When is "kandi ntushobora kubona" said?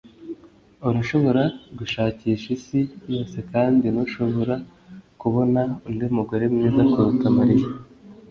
3.51-5.61